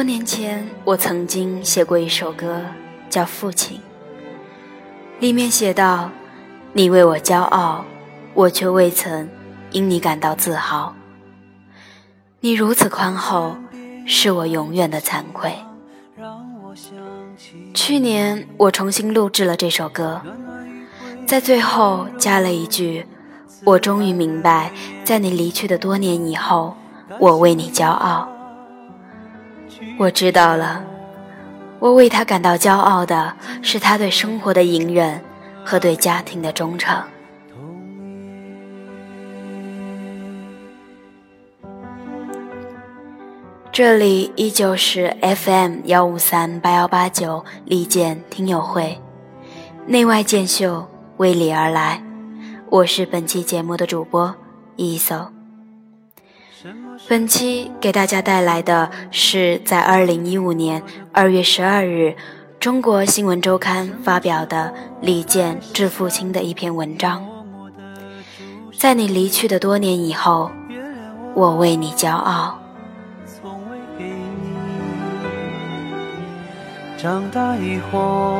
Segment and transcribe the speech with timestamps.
[0.00, 2.64] 多年前，我曾经写过一首歌，
[3.10, 3.76] 叫《父亲》，
[5.20, 6.10] 里面写道
[6.72, 7.84] ：“你为我骄傲，
[8.32, 9.28] 我却未曾
[9.72, 10.94] 因你感到自豪。
[12.40, 13.58] 你如此宽厚，
[14.06, 15.54] 是我永远的惭愧。”
[17.74, 20.22] 去年，我重新录制了这首歌，
[21.26, 23.06] 在最后加了一句
[23.66, 24.72] ：“我终于明白，
[25.04, 26.74] 在你离去的多年以后，
[27.18, 28.26] 我为你骄傲。”
[29.98, 30.84] 我知道了，
[31.78, 35.20] 我为他感到骄傲的是他对生活的隐忍
[35.64, 37.02] 和对家庭的忠诚。
[43.72, 49.00] 这里依旧是 FM 幺五三八幺八九利剑听友会，
[49.86, 50.86] 内外剑秀
[51.18, 52.02] 为你而来，
[52.68, 54.34] 我是本期节目的主播
[54.76, 55.39] 一搜。
[57.08, 62.14] 本期给大家带来的是在二零一五年二月十二日
[62.60, 67.26] 《中国新闻周刊》发表的李健致父亲的一篇文章。
[68.78, 70.50] 在你离去的多年以后，
[71.34, 72.58] 我为你骄傲。
[76.96, 78.38] 长大以后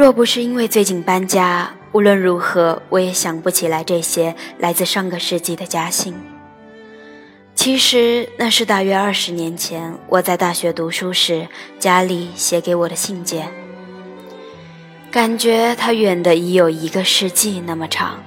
[0.00, 6.14] 若不是因为最近搬家，无论如何我也想不起来这些来自上个世纪的家信。
[7.54, 11.46] 其实那是大约二十年前我在大学读书时，
[11.78, 13.52] 家里写给我的信件。
[15.10, 18.22] 感觉它远的已有一个世纪那么长，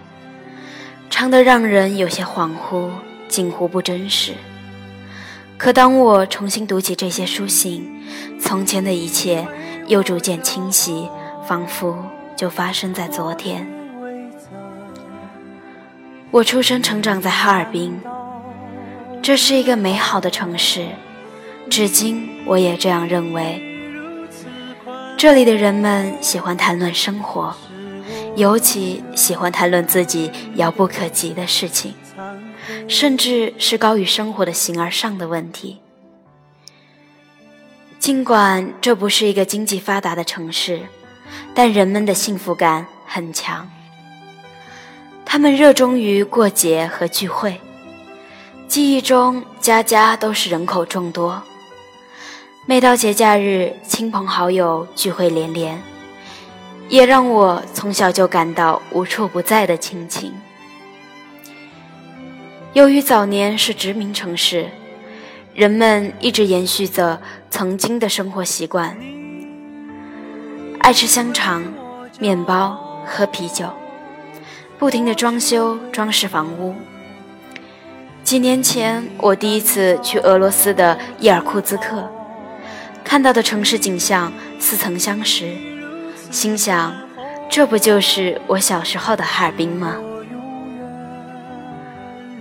[1.10, 2.92] 长得让人有些恍惚，
[3.28, 4.34] 近乎不真实。
[5.58, 8.06] 可当我重新读起这些书信，
[8.40, 9.48] 从前的一切
[9.88, 11.10] 又逐渐清晰。
[11.46, 11.98] 仿佛
[12.36, 13.68] 就发生在昨天。
[16.32, 18.00] 我出生成长在哈尔滨，
[19.22, 20.88] 这是一个美好的城市，
[21.70, 23.62] 至今我也这样认为。
[25.18, 27.56] 这里的人们喜欢谈论生活，
[28.36, 31.94] 尤其喜欢谈论自己遥不可及的事情，
[32.88, 35.80] 甚至是高于生活的形而上的问题。
[38.00, 40.82] 尽管这不是一个经济发达的城市。
[41.54, 43.70] 但人们的幸福感很强，
[45.26, 47.60] 他们热衷于过节和聚会，
[48.68, 51.42] 记忆中家家都是人口众多。
[52.66, 55.82] 每到节假日，亲朋好友聚会连连，
[56.90, 60.34] 也让我从小就感到无处不在的亲情。
[62.74, 64.70] 由于早年是殖民城市，
[65.54, 67.22] 人们一直延续着
[67.52, 68.98] 曾经的生活习惯。
[70.84, 71.64] 爱吃香肠、
[72.20, 73.70] 面包、喝啤酒，
[74.78, 76.76] 不停地装修装饰房屋。
[78.22, 82.12] 几年前，我第一次去俄罗斯的伊尔库兹克，
[83.02, 85.56] 看到的城市景象似曾相识，
[86.30, 86.94] 心想：
[87.50, 89.96] 这不就是我小时候的哈尔滨吗？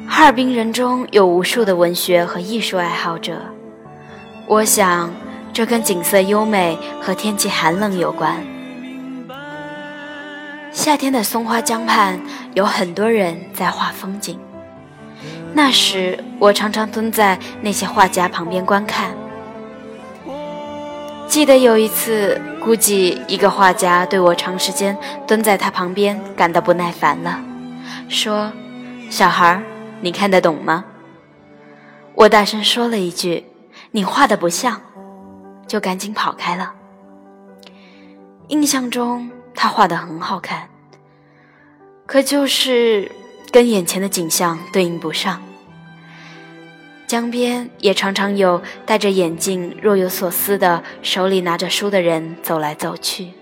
[0.09, 3.41] 哈尔滨人中有无数的文学和艺术爱好者，
[4.49, 5.09] 我想。
[5.53, 8.43] 这跟景色优美和天气寒冷有关。
[10.73, 12.19] 夏天的松花江畔
[12.55, 14.39] 有很多人在画风景，
[15.53, 19.11] 那时我常常蹲在那些画家旁边观看。
[21.29, 24.97] 记得有一次，估计一个画家对我长时间
[25.27, 27.39] 蹲在他旁边感到不耐烦了，
[28.09, 28.51] 说
[29.11, 29.63] ：“小孩，
[30.01, 30.85] 你看得懂吗？”
[32.15, 33.45] 我大声说了一句
[33.93, 34.81] ：“你画的不像。”
[35.67, 36.75] 就赶紧跑开了。
[38.49, 40.69] 印象中他画的很好看，
[42.07, 43.11] 可就是
[43.51, 45.43] 跟眼前的景象对应不上。
[47.07, 53.33] 江边也常常有戴着眼镜、若有所思的、手里拿着书的人走来走去。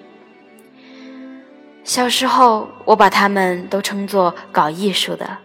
[1.83, 5.39] 小时候，我把他们都称作搞艺术的。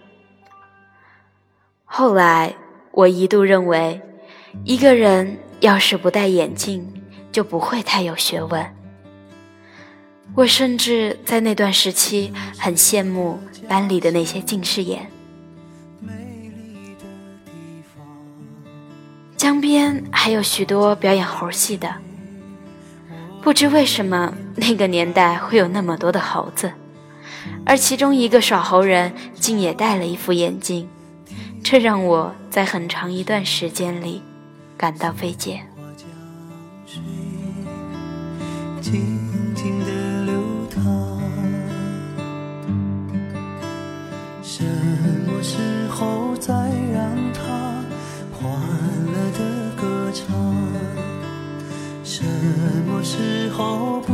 [1.85, 2.55] 后来，
[2.91, 4.01] 我一度认为，
[4.63, 5.39] 一个人。
[5.59, 6.85] 要是不戴眼镜，
[7.31, 8.65] 就不会太有学问。
[10.35, 15.09] 我甚至在那段时期很羡慕班里的那些近视眼。
[19.37, 21.95] 江边还有许多表演猴戏的，
[23.41, 26.71] 不知为什么那个年代会有那么多的猴子，
[27.65, 30.89] 而其中一个耍猴人竟也戴了一副眼镜，
[31.63, 34.23] 这让我在很长一段时间里。
[34.77, 35.61] 感到费解。
[36.85, 37.01] 水
[38.81, 38.93] 静
[39.55, 41.19] 静的流淌
[44.43, 44.63] 什
[45.25, 46.53] 么时候再
[46.93, 47.11] 让
[48.31, 48.43] 欢
[49.07, 50.23] 乐的歌唱？
[52.03, 52.23] 什
[52.85, 54.13] 么时候不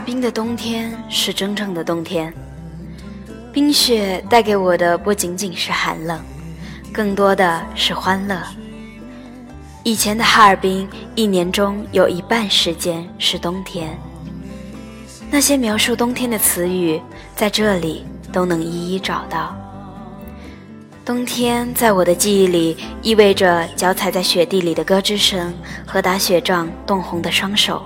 [0.00, 2.32] 尔滨的冬天是真正的冬天。
[3.52, 6.18] 冰雪带给我的不仅仅是寒冷，
[6.90, 8.42] 更多的是欢乐。
[9.84, 13.90] 以前的哈尔滨，一年中有一半时间是冬天。
[15.30, 16.98] 那些描述冬天的词语，
[17.36, 19.54] 在这里都能一一找到。
[21.04, 25.52] 冬天在我的记忆里，意味着脚踩在雪地里的咯吱声
[25.86, 27.82] 和打雪仗冻红的双手，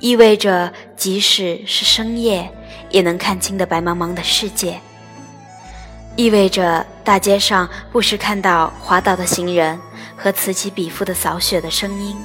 [0.00, 2.50] 意味着即使是深夜。
[2.90, 4.80] 也能看清的白茫茫的世界，
[6.16, 9.78] 意味着大街上不时看到滑倒的行人
[10.16, 12.16] 和此起彼伏的扫雪的声音，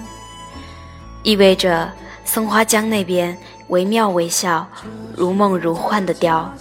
[1.22, 1.94] 意味着
[2.24, 3.38] 松花江那边
[3.68, 4.68] 惟妙惟肖、
[5.16, 6.52] 如梦如幻的雕、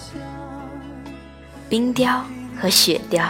[1.67, 2.23] 冰雕
[2.61, 3.25] 和雪雕，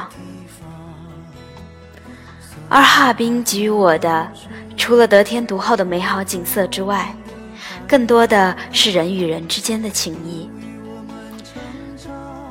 [2.68, 4.28] 而哈尔滨给予我的，
[4.76, 7.14] 除了得天独厚的美好景色之外，
[7.86, 10.48] 更多的是人与人之间的情谊。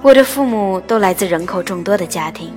[0.01, 2.51] 我的父母都来自人口众多的家庭，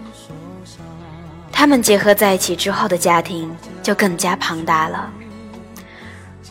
[1.52, 5.10] 他们结合在一起之后的家庭就更加庞大了。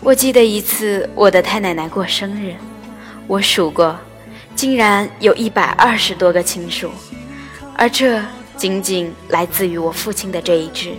[0.02, 2.56] 我记得一次我的太奶奶过生日，
[3.28, 3.98] 我数过，
[4.56, 6.92] 竟然有一百二十多个亲属，
[7.76, 8.22] 而这
[8.56, 10.94] 仅仅来自于我父亲的这一支。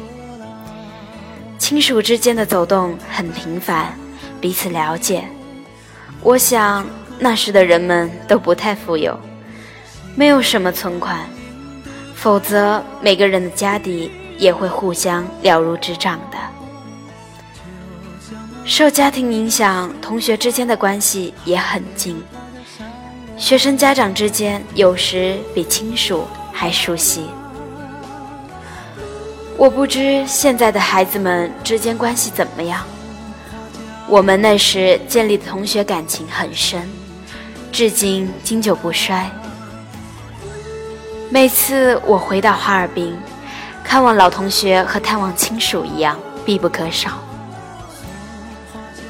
[1.59, 3.97] 亲属之间的走动很频繁，
[4.41, 5.25] 彼此了解。
[6.23, 6.87] 我想
[7.19, 9.19] 那时的人们都不太富有。
[10.15, 11.29] 没有什么存款，
[12.15, 16.39] 否则每个人的家底也会互相了如指掌的。
[18.65, 22.21] 受家庭影响，同学之间的关系也很近，
[23.37, 27.27] 学生家长之间有时比亲属还熟悉。
[29.59, 32.83] 我不知现在的孩子们之间关系怎么样，
[34.09, 36.89] 我们那时建立的同学感情很深，
[37.73, 39.29] 至今经久不衰。
[41.29, 43.19] 每次我回到哈尔滨，
[43.83, 47.19] 看望老同学和探望亲属一样必不可少。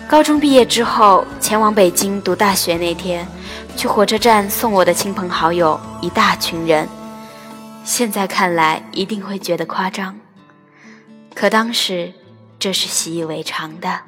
[0.08, 3.28] 高中毕业之后前往北京读大学那天，
[3.76, 6.88] 去火车站送我的亲朋好友一大群人，
[7.84, 10.18] 现在看来一定会觉得夸张，
[11.34, 12.14] 可当时
[12.58, 14.00] 这是习以为常的。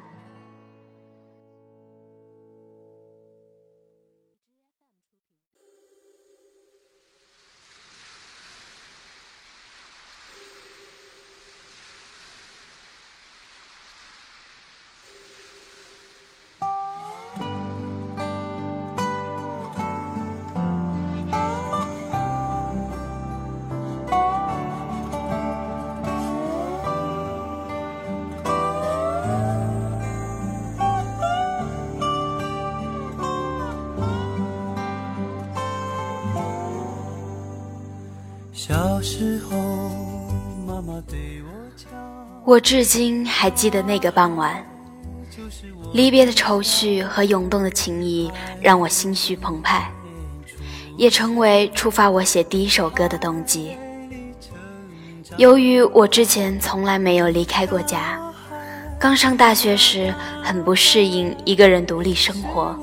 [38.69, 39.57] 小时候，
[40.67, 41.89] 妈妈对我讲，
[42.45, 44.63] 我至今还记得那个傍晚，
[45.91, 49.91] 离别的愁绪和涌动的情谊让我心绪澎湃，
[50.97, 53.75] 也成为触发我写第一首歌的动机。
[55.37, 58.21] 由于我之前从来没有离开过家，
[58.99, 62.77] 刚上大学时很不适应一个人独立生活。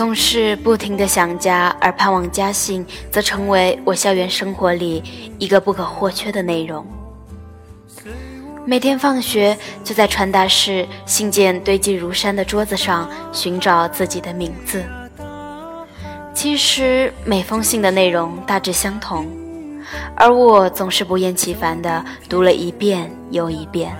[0.00, 5.04] 总是不停的想家，而盼望家信，则成为我校园生活里
[5.38, 6.86] 一个不可或缺的内容。
[8.64, 9.54] 每天放学
[9.84, 14.82] 就在传达室信件堆积如山的桌子上寻找自己的名字。
[16.32, 19.28] 其实每封信的内容大致相同，
[20.16, 23.94] 而我总是不厌其烦地读了一遍又一遍。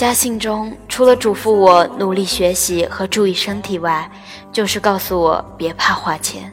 [0.00, 4.10] 家信中除了嘱咐我努力学习和注意身体外，
[4.50, 6.50] 就是告诉我别怕花钱。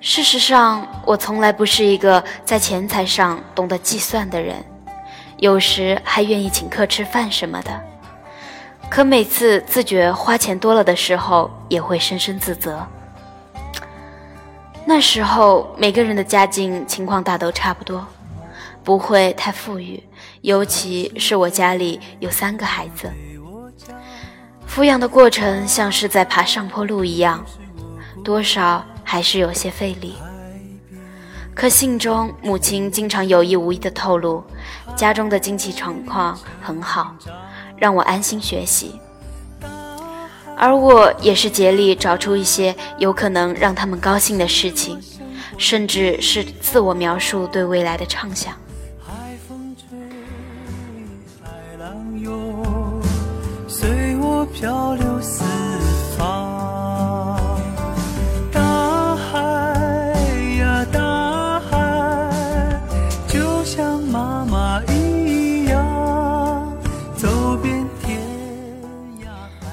[0.00, 4.64] 事实上，我从来不是一个在钱财上懂得计算的人，
[5.36, 7.78] 有时还愿意请客吃饭什么的。
[8.88, 12.82] 可每次自觉花钱多了的时候，也会深深自责。
[14.86, 18.02] 那时候每个人的家境情况大都差不多，
[18.82, 20.02] 不会太富裕。
[20.42, 23.10] 尤其是我家里有三个孩子，
[24.68, 27.44] 抚养的过程像是在爬上坡路一样，
[28.22, 29.22] 多少还。
[29.22, 30.16] 是有些费力。
[31.54, 34.42] 可信中，母亲经常有意无意地透露，
[34.96, 37.14] 家中的经济状况很好，
[37.76, 38.98] 让我安心学习。
[40.56, 44.98] 而我也是竭力找出一些有可能让他们高兴的事情，
[45.56, 48.52] 甚至是自我描述对未来的畅想。
[54.62, 55.42] 漂流四
[56.16, 57.36] 方。
[58.52, 59.74] 大海
[60.56, 62.80] 呀，大海，
[63.26, 66.72] 就像妈妈一样，
[67.16, 68.20] 走遍天
[69.22, 69.26] 涯
[69.60, 69.68] 海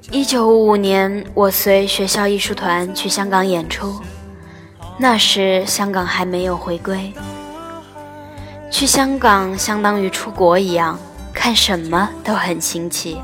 [0.00, 0.12] 角。
[0.12, 4.00] 一九五五年，我随学校艺术团去香港演出，
[4.96, 7.12] 那时香港还没有回归。
[8.70, 10.96] 去香港相当于出国一样，
[11.34, 13.20] 看什么都很新奇。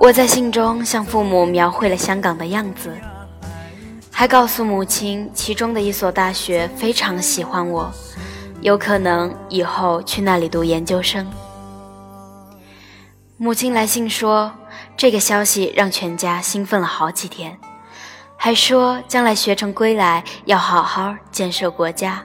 [0.00, 2.96] 我在信中向父母描绘了香港的样子，
[4.12, 7.92] 还告诉母亲，其中的一所大学非常喜欢我，
[8.60, 11.26] 有可能以后去那里读研究生。
[13.36, 14.52] 母亲来信说，
[14.96, 17.58] 这个消息让全家兴奋了好几天，
[18.36, 22.22] 还说将来学成归来要好好建设国家，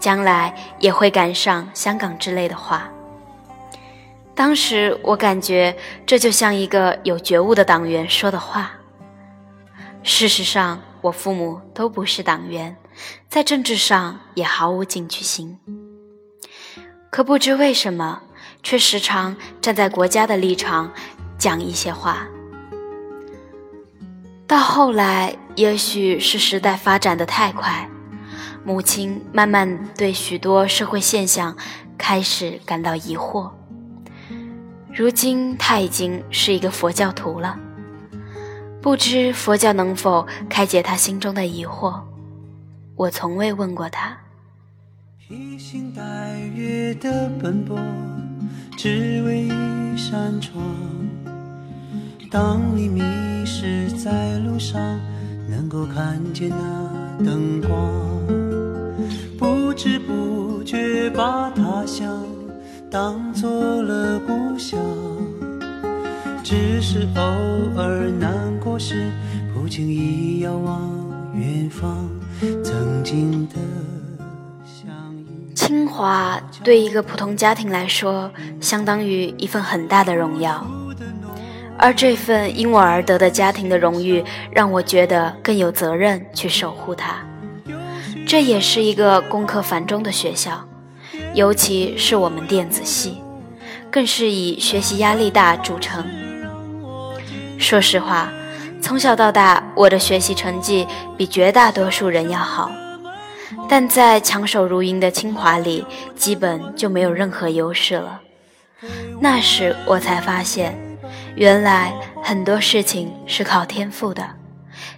[0.00, 2.88] 将来也会赶上香港之类的话。
[4.34, 8.72] 当时我感觉这就像一个有觉悟的党员说的话。
[10.02, 12.76] 事实上，我父母都不是党员，
[13.28, 15.58] 在政治上也毫无进取心。
[17.10, 18.22] 可不知为什么，
[18.62, 20.90] 却时常站在国家的立场
[21.38, 22.26] 讲一些话。
[24.46, 27.88] 到后来，也许是时代发展的太快，
[28.64, 31.56] 母亲慢慢对许多社会现象
[31.96, 33.50] 开始感到疑惑。
[34.94, 37.58] 如今，他已经是一个佛教徒了，
[38.82, 41.98] 不知佛教能否开解他心中的疑惑。
[42.94, 44.14] 我从未问过他。
[45.18, 46.02] 披星戴
[46.54, 47.78] 月的奔波，
[48.76, 50.62] 只为一扇窗。
[52.30, 53.00] 当你迷
[53.46, 54.78] 失在路上，
[55.48, 57.70] 能够看见那灯光，
[59.38, 62.22] 不知不觉把他乡
[62.92, 64.78] 当做了故乡。
[66.44, 67.22] 只是偶
[67.80, 68.30] 尔难
[68.60, 69.10] 过时，
[69.54, 70.78] 不经意遥望
[71.32, 72.06] 远方，
[72.62, 73.54] 曾经的
[74.62, 75.54] 相依。
[75.54, 78.30] 清华对一个普通家庭来说，
[78.60, 80.62] 相当于一份很大的荣耀，
[81.78, 87.24] 而这份因我而得的家庭的荣誉，让我觉得更有责任去守护它。
[88.26, 90.62] 这也是一个功课繁重的学校，
[91.34, 93.22] 尤其是我们电子系，
[93.90, 96.04] 更是以学习压力大著称。
[97.58, 98.30] 说实话，
[98.80, 100.86] 从小到大，我的学习成绩
[101.16, 102.70] 比绝大多数人要好。
[103.68, 105.86] 但在强手如云的清华里，
[106.16, 108.20] 基本就没有任何优势了。
[109.20, 110.76] 那时我才发现，
[111.36, 114.28] 原来很多事情是靠天赋的，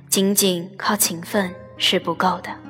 [0.09, 2.64] 仅仅靠勤奋是不够的。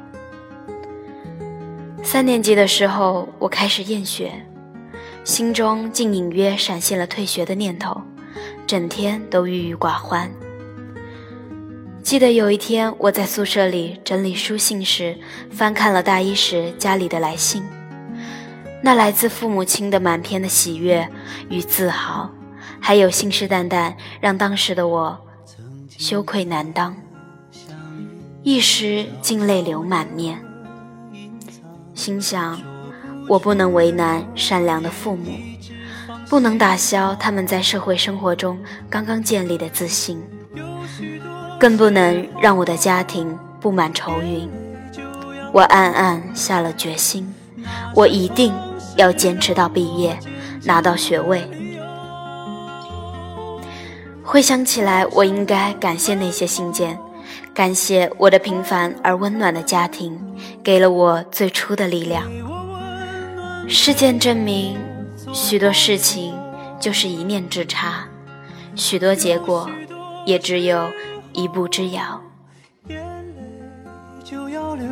[2.05, 4.31] 三年级的时候，我开始厌学，
[5.25, 7.99] 心中竟隐约闪现了退学的念头，
[8.67, 10.31] 整天都郁郁寡欢。
[12.03, 15.19] 记得有一天，我在宿舍里整理书信时，
[15.51, 17.65] 翻看了大一时家里的来信。
[18.83, 21.09] 那来自父母亲的满篇的喜悦
[21.49, 22.31] 与自豪，
[22.79, 25.19] 还有信誓旦旦，让当时的我
[25.89, 26.95] 羞愧难当，
[28.43, 30.44] 一时竟泪流满面。
[31.95, 32.61] 心想，
[33.29, 35.33] 我不能为难善良的父母，
[36.29, 38.59] 不能打消他们在社会生活中
[38.91, 40.23] 刚刚建立的自信。
[41.59, 44.51] 更不能让我的家庭布满愁云。
[45.53, 47.33] 我暗暗下了决心，
[47.95, 48.53] 我一定
[48.97, 50.19] 要坚持到毕业，
[50.65, 51.49] 拿到学位。
[54.23, 56.99] 回想起来，我应该感谢那些信件，
[57.55, 60.19] 感谢我的平凡而温暖的家庭，
[60.63, 62.25] 给了我最初的力量。
[63.69, 64.77] 事件证明，
[65.33, 66.35] 许多事情
[66.81, 68.07] 就是一念之差，
[68.75, 69.71] 许多结果
[70.27, 70.91] 也只有。
[71.37, 72.23] 一步之遥，
[72.87, 73.43] 眼泪
[74.23, 74.87] 就要流。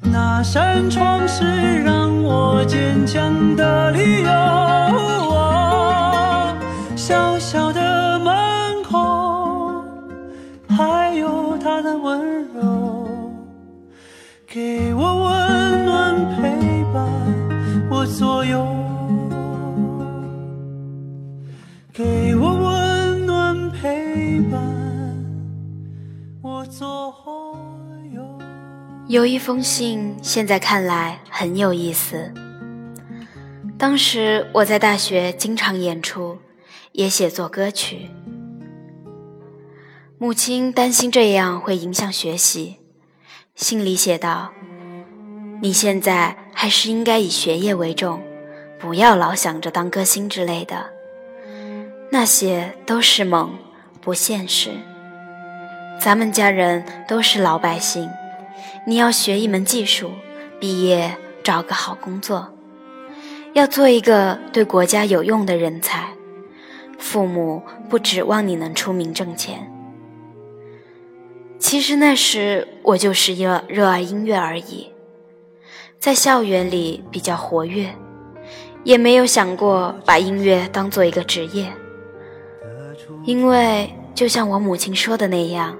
[0.00, 1.44] 那扇窗是
[1.84, 4.30] 让我坚强的理由。
[6.96, 7.69] 小小
[11.20, 13.06] 有他的温柔，
[14.46, 17.06] 给我温暖陪伴
[17.90, 18.66] 我左右，
[21.92, 24.58] 给我温暖陪伴
[29.06, 32.32] 有一封信，现在看来很有意思。
[33.76, 36.38] 当时我在大学经常演出，
[36.92, 38.08] 也写作歌曲。
[40.22, 42.76] 母亲担心这样会影响学习，
[43.54, 44.52] 信里写道
[45.62, 48.20] ：“你现在还是应该以学业为重，
[48.78, 50.90] 不要老想着当歌星之类的，
[52.12, 53.54] 那些都是梦，
[54.02, 54.72] 不现实。
[55.98, 58.06] 咱们家人都是老百姓，
[58.86, 60.10] 你要学一门技术，
[60.60, 62.52] 毕业找个好工作。”
[63.54, 66.10] 要做一个对国家有用的人才，
[66.98, 69.72] 父母不指望你能出名挣钱。
[71.60, 74.90] 其实那时我就是热热爱音乐而已，
[76.00, 77.94] 在校园里比较活跃，
[78.82, 81.66] 也没有想过把音乐当做一个职业。
[83.24, 85.76] 因为就像我母亲说的那样，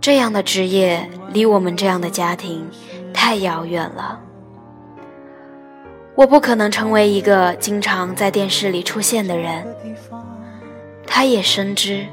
[0.00, 2.68] 这样的职业离我们这样的家庭
[3.14, 4.20] 太遥远了。
[6.16, 9.64] 我不可能成为一个经常在电视里出现的人。
[11.06, 12.04] 他也深知，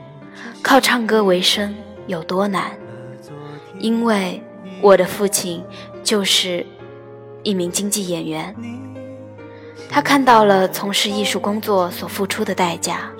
[0.62, 1.76] 靠唱歌为生
[2.08, 2.72] 有多难，
[3.78, 4.42] 因为
[4.82, 5.64] 我的父亲
[6.04, 6.66] 就是
[7.44, 8.56] 一名京剧演员。
[9.90, 13.12] 他看到了从事艺术工作所付出的代价。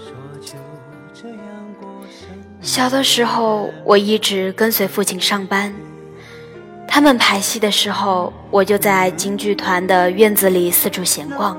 [2.62, 5.74] 小的时候，我一直跟随父亲上班。
[6.88, 11.58] 他们排戏的时候，我就在京剧团的院子里四处闲逛。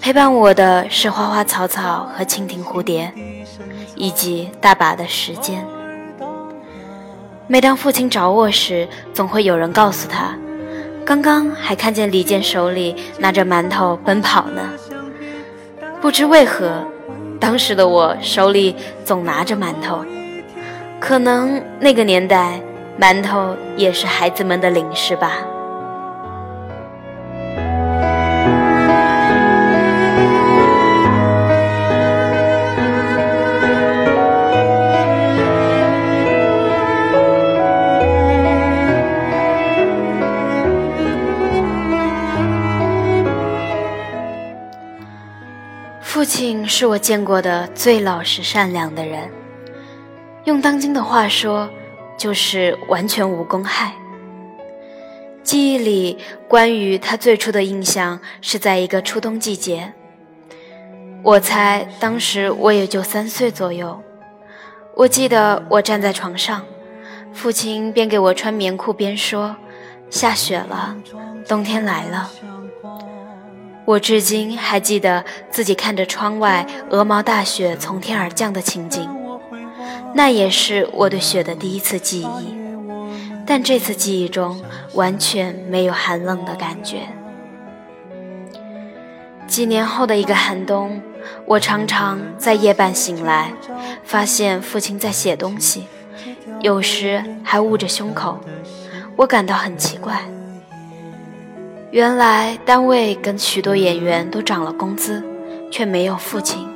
[0.00, 3.10] 陪伴我的是花花草草和蜻蜓蝴蝶，
[3.96, 5.66] 以及大把的时间。
[7.46, 10.34] 每当父亲找我时，总会有人告诉他
[11.04, 14.62] ：“刚刚还看见李健手里拿着馒头奔跑呢。”
[16.00, 16.82] 不知为何，
[17.38, 20.04] 当时的我手里总拿着馒头，
[20.98, 22.60] 可能那个年代。
[22.96, 25.38] 馒头也是孩子们的零食吧。
[46.76, 49.30] 是我见过的最老实善良的人，
[50.42, 51.70] 用当今的话说。
[52.16, 53.92] 就是完全无公害。
[55.42, 59.92] 记忆里关于他最初的印象是在一个初冬季节，
[61.24, 64.00] 我猜当时我也就三岁左右。
[64.94, 66.62] 我记得我站在床上，
[67.32, 69.56] 父亲边给我穿棉裤边说
[70.08, 70.96] ：“下雪了，
[71.48, 72.30] 冬天来了。”
[73.84, 79.08] 我至今还记得自己看着窗外鹅毛大雪从天而降的情景。
[80.14, 82.54] 那也是我对雪的第一次记忆，
[83.44, 84.62] 但这次记忆中
[84.94, 87.00] 完全没有寒冷的感觉。
[89.46, 91.02] 几年后的一个寒冬，
[91.44, 93.52] 我常常在夜半醒来，
[94.04, 95.86] 发现父亲在写东西，
[96.60, 98.40] 有时还捂着胸口，
[99.16, 100.22] 我感到很奇怪。
[101.94, 105.22] 原来单位跟许多演员都涨了工资，
[105.70, 106.68] 却没有父亲。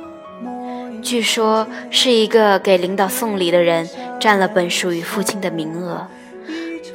[1.01, 3.85] 据说是一个给领导送礼的人
[4.17, 6.07] 占了本属于父亲的名额，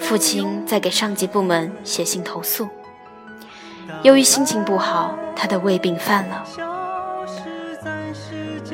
[0.00, 2.66] 父亲在给上级部门写信投诉。
[4.02, 6.44] 由于心情不好，他的胃病犯了。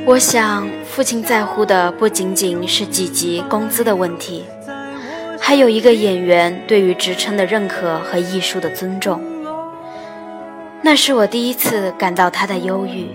[0.06, 4.44] 我想，父亲在乎的不仅仅是几级工资的问题，
[5.40, 9.20] 还有一个演员对于职称的认可和艺术的尊重。
[10.82, 13.10] 那是我第一次感到他的忧郁。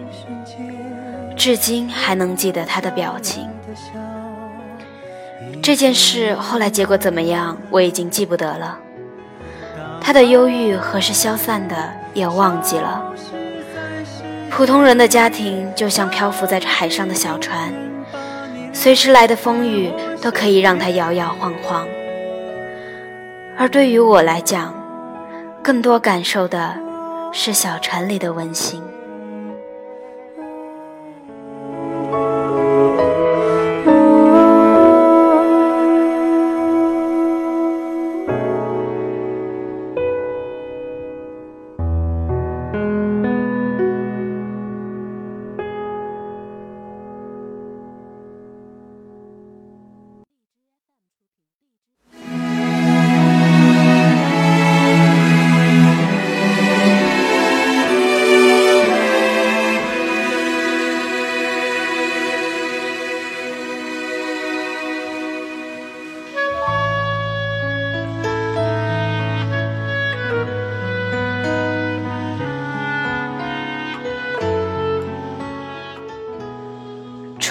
[1.36, 3.50] 至今还能记得他的表情。
[5.62, 8.78] 这件事后来结果怎么样，我已经记不得了。
[10.00, 11.76] 他的忧郁何时消散的，
[12.14, 13.12] 也忘记了。
[14.50, 17.74] 普通人的家庭就像漂浮在海上的小船，
[18.72, 21.86] 随时来的风雨都可以让它摇摇晃晃。
[23.58, 24.74] 而对于我来讲，
[25.62, 26.78] 更多感受的
[27.38, 28.82] 是小船里的温馨。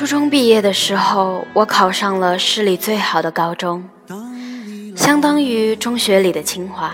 [0.04, 3.82] 初中毕业的时候，我考上了市里最好的高中，
[4.94, 6.92] 相当于中学里的清华。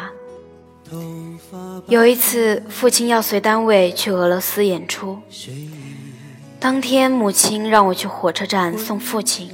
[1.88, 5.18] 有一次，父亲要随单位去俄罗斯演出，
[6.60, 9.50] 当天母亲让我去火车站送父亲，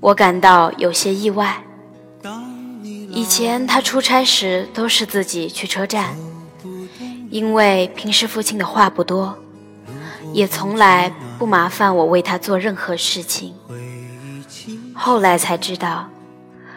[0.00, 1.62] 我感到有些意外。
[3.08, 6.16] 以前他出差时都是自己去车站，
[7.30, 9.38] 因为平时父亲的话不多，
[10.32, 13.54] 也从来不麻烦我为他做任何事情。
[14.94, 16.08] 后来才知道，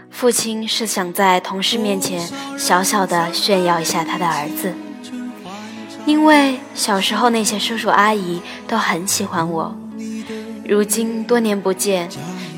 [0.09, 4.73] 父亲是想在同事面前小小的炫耀一下他的儿子，
[6.05, 9.75] 因为小时候那些叔叔阿姨都很喜欢我，
[10.65, 12.09] 如今多年不见，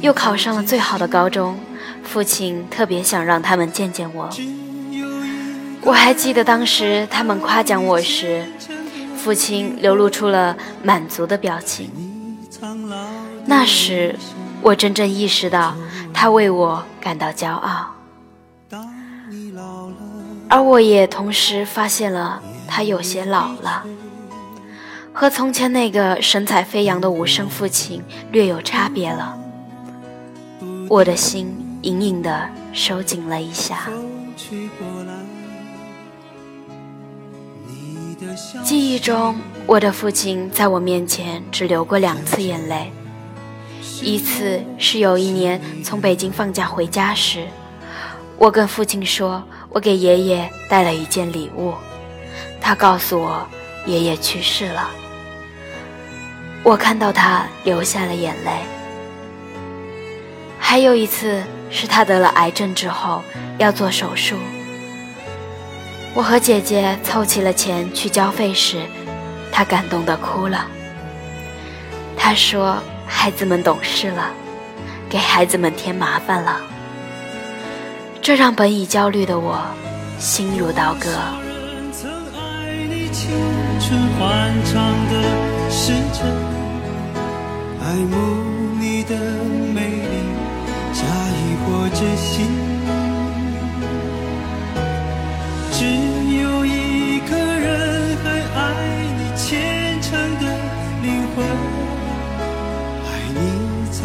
[0.01, 1.57] 又考上了最好的高中。
[2.03, 4.29] 父亲特别想让他们见见我。
[5.81, 8.45] 我还记得当时他们夸奖我时，
[9.25, 11.89] 父亲流露出了满足的表情。
[13.47, 14.15] 那时，
[14.61, 15.73] 我真正意识到
[16.13, 17.95] 他为我感到骄傲，
[20.47, 23.83] 而我也同时发现了他有些老了，
[25.11, 29.35] 和从前那个神采飞扬的武生父亲略有差别了。
[30.87, 31.63] 我的心。
[31.81, 33.87] 隐隐的收紧了一下。
[38.63, 42.91] 记忆中，我的父亲在我面前只流过两次眼泪。
[44.01, 47.47] 一次是有一年从北京放假回家时，
[48.37, 51.73] 我跟父亲说，我给爷爷带了一件礼物，
[52.59, 53.47] 他告诉我
[53.85, 54.89] 爷爷去世了。
[56.63, 58.51] 我看到他流下了眼泪。
[60.59, 61.43] 还有一次。
[61.71, 63.21] 是他得了癌症之后
[63.57, 64.37] 要做手术，
[66.15, 68.81] 我和姐姐凑齐了钱去交费时，
[69.51, 70.65] 她感动的哭了。
[72.15, 74.31] 她说：“孩子们懂事了，
[75.09, 76.61] 给孩子们添麻烦了。”
[78.23, 79.61] 这让本已焦虑的我
[80.17, 81.09] 心如刀割。
[87.83, 88.15] 爱慕
[88.79, 89.15] 你的
[89.73, 90.15] 美丽。
[91.95, 92.47] 着心，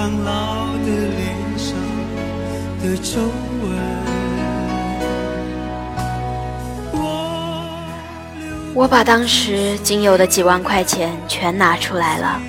[0.01, 1.77] 苍老的脸上
[2.83, 3.21] 的皱
[3.61, 3.71] 纹。
[8.73, 12.41] 我把当时仅有的几万块钱全拿出来了，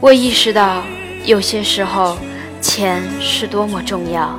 [0.00, 0.82] 我意识到
[1.24, 2.18] 有些时候。
[2.60, 4.38] 钱是多么重要。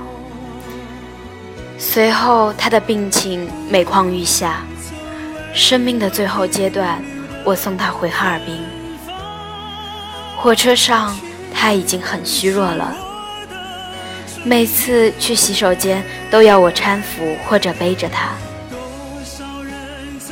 [1.80, 4.64] 随后，他的病情每况愈下，
[5.56, 7.04] 生命的最后阶段，
[7.44, 8.64] 我送他回哈尔滨。
[10.42, 11.16] 火车上，
[11.54, 12.98] 他已经很虚弱了，
[14.44, 18.32] 每次去洗手间都要我搀扶或者背着他。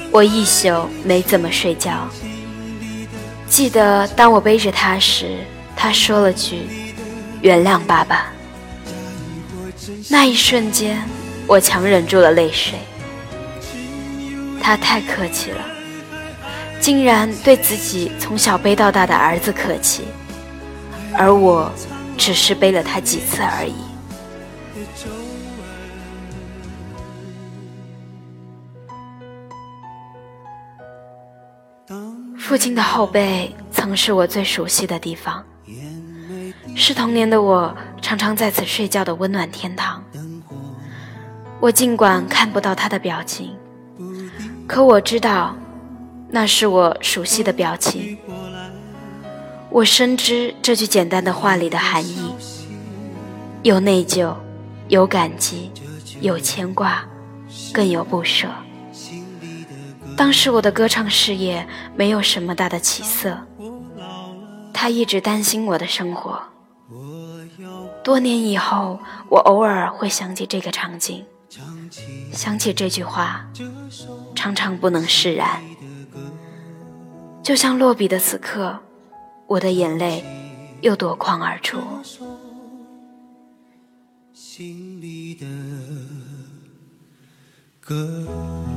[0.09, 2.09] 我一宿没怎么睡觉。
[3.47, 5.37] 记得当我背着他时，
[5.75, 6.67] 他说了句。
[7.41, 8.33] 原谅爸爸。
[10.09, 11.01] 那一瞬间，
[11.45, 12.79] 我强忍住了泪水。
[14.59, 15.65] 他太客气了，
[16.79, 20.05] 竟然对自己从小背到大的儿子客气，
[21.13, 21.71] 而我
[22.17, 23.75] 只是背了他几次而已。
[32.37, 35.43] 父亲的后背曾是我最熟悉的地方。
[36.75, 40.03] 是童年的我常常在此睡觉的温暖天堂。
[41.59, 43.55] 我尽管看不到他的表情，
[44.65, 45.55] 可我知道，
[46.31, 48.17] 那是我熟悉的表情。
[49.71, 52.33] 我深知这句简单的话里的含义：
[53.63, 54.35] 有内疚，
[54.87, 55.71] 有感激，
[56.21, 57.05] 有牵挂，
[57.73, 58.47] 更有不舍。
[60.17, 63.37] 当时我的歌唱事业没有什么大的起色，
[64.73, 66.41] 他一直担心我的生活。
[68.03, 71.25] 多年以后，我偶尔会想起这个场景，
[72.31, 73.45] 想起这句话，
[74.35, 75.61] 常常不能释然。
[77.41, 78.80] 就像落笔的此刻，
[79.47, 80.23] 我的眼泪
[80.82, 81.80] 又夺眶而出。
[84.34, 85.45] 心里的
[87.80, 88.68] 歌。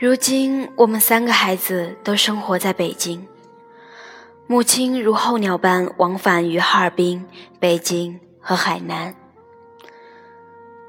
[0.00, 3.28] 如今我们三个孩子都生活在北京，
[4.46, 9.14] 母亲如候鸟般往返于哈尔滨、北京和海南。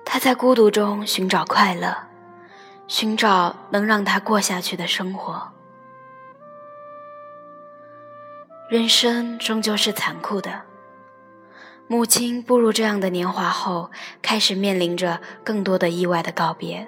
[0.05, 1.93] 她在孤独中寻找快乐，
[2.87, 5.51] 寻找能让她过下去的生活。
[8.69, 10.61] 人生终究是残酷的。
[11.87, 16.87] 母亲步入这样的年华后，开始面临着更多的意外的告别。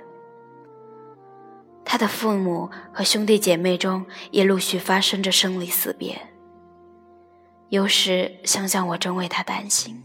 [1.86, 6.20] 他的父母和兄弟姐妹中也陆续发生着生离死别。
[7.70, 10.02] 有时想想，我真为他担心。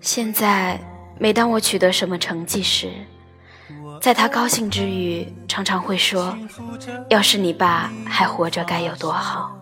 [0.00, 0.80] 现在，
[1.18, 2.92] 每当我取得什么成绩时，
[4.00, 6.36] 在他高兴之余，常常会说
[7.10, 9.56] ：“要是你爸还活着，该有多好。”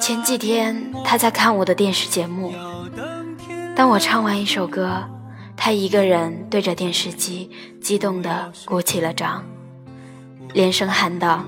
[0.00, 2.52] 前几天，他在看我的电视节目。
[3.74, 5.08] 当我唱完一首歌，
[5.60, 7.50] 他一个人对着电视机，
[7.82, 9.44] 激动地鼓起了掌，
[10.54, 11.44] 连声喊道：“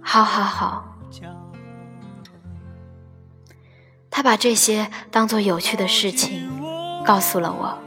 [0.00, 0.96] 好好好！”
[4.10, 6.50] 他把这些当做有趣的事情
[7.04, 7.78] 告诉了我。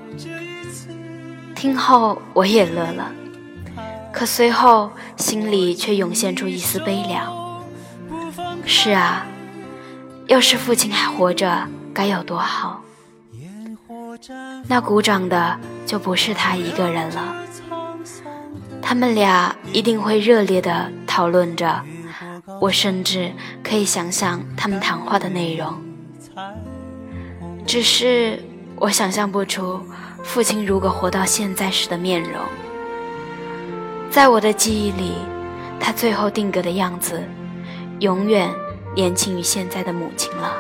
[1.56, 3.12] 听后我也乐了，
[4.14, 7.62] 可随后心里却涌现出一丝悲凉。
[8.66, 9.26] 是啊。
[10.28, 12.82] 要是父亲还活着，该有多好！
[14.68, 17.36] 那鼓掌的就不是他一个人了，
[18.82, 21.84] 他们俩一定会热烈地讨论着。
[22.60, 23.32] 我甚至
[23.64, 25.74] 可以想象他们谈话的内容，
[27.66, 28.40] 只是
[28.76, 29.82] 我想象不出
[30.24, 32.32] 父亲如果活到现在时的面容。
[34.10, 35.14] 在我的记忆里，
[35.80, 37.24] 他最后定格的样子，
[38.00, 38.50] 永远。
[38.96, 40.54] 年轻于现在的母亲了。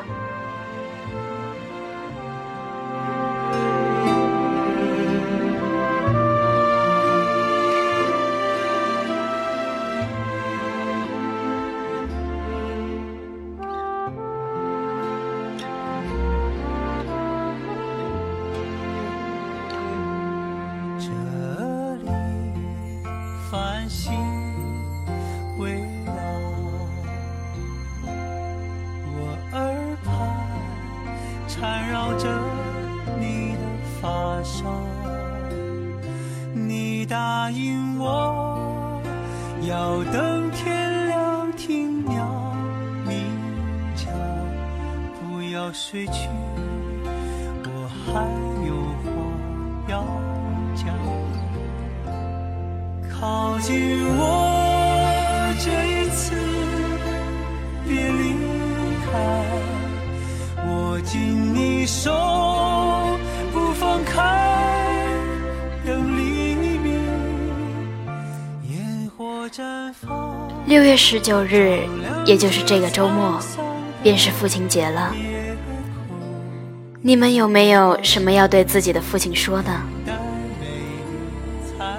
[48.05, 48.27] 还
[48.67, 49.09] 有话
[49.87, 50.03] 要
[50.75, 50.87] 讲。
[53.09, 56.35] 靠近我这一次，
[57.87, 58.35] 别离
[59.05, 59.11] 开，
[60.67, 62.11] 握紧你手
[63.53, 65.07] 不放开，
[65.85, 66.99] 等黎明，
[68.69, 70.49] 烟火绽放。
[70.65, 71.79] 六月十九日，
[72.25, 73.39] 也就是这个周末，
[74.01, 75.13] 便是父亲节了。
[77.05, 79.81] 你们有没有什么要对自己的父亲说呢？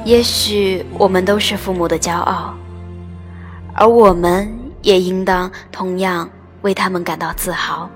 [0.02, 2.54] 也许我们都是父母的骄傲，
[3.74, 6.30] 而我们也应当同样
[6.62, 7.90] 为他们感到自豪。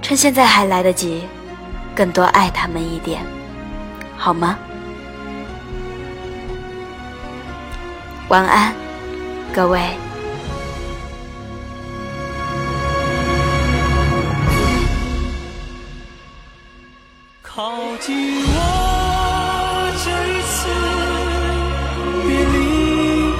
[0.00, 1.24] 趁现在还来得及，
[1.94, 3.20] 更多爱他们一点，
[4.16, 4.56] 好吗？
[8.28, 8.72] 晚安，
[9.52, 9.90] 各位。
[18.04, 18.12] 靠近
[18.44, 18.54] 我
[20.04, 20.68] 这一次，
[22.26, 22.56] 别离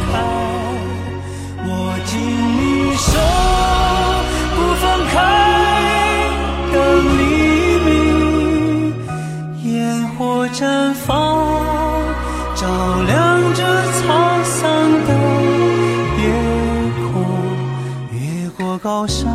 [0.01, 0.13] 开，
[1.67, 1.69] 握
[2.07, 2.13] 紧
[2.57, 2.61] 你
[2.97, 3.07] 手
[4.55, 5.15] 不放开，
[6.73, 6.75] 等
[7.19, 7.21] 黎
[7.85, 7.93] 明，
[9.65, 9.73] 烟
[10.17, 11.13] 火绽放，
[12.55, 12.65] 照
[13.07, 13.13] 亮
[13.55, 13.61] 这
[14.01, 14.03] 沧
[14.45, 14.63] 桑
[15.05, 15.11] 的
[16.23, 16.25] 夜
[17.13, 17.13] 空，
[18.13, 18.17] 越
[18.57, 19.27] 过高山，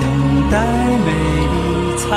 [0.00, 0.02] 等
[0.50, 0.56] 待
[1.04, 1.08] 美
[1.52, 1.54] 丽
[1.98, 2.08] 彩。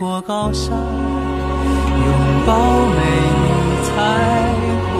[0.00, 0.80] 过高山，拥
[2.46, 2.56] 抱
[2.88, 3.00] 美
[3.36, 3.48] 丽
[3.84, 3.92] 彩
[4.94, 4.96] 虹。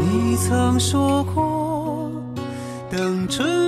[0.00, 2.10] 你曾说过，
[2.90, 3.65] 等春